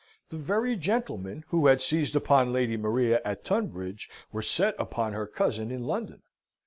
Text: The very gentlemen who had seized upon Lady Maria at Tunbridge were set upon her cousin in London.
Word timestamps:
The 0.29 0.37
very 0.37 0.75
gentlemen 0.77 1.45
who 1.49 1.67
had 1.67 1.79
seized 1.79 2.15
upon 2.15 2.51
Lady 2.51 2.75
Maria 2.75 3.21
at 3.23 3.45
Tunbridge 3.45 4.09
were 4.31 4.41
set 4.41 4.73
upon 4.79 5.13
her 5.13 5.27
cousin 5.27 5.69
in 5.69 5.83
London. 5.83 6.23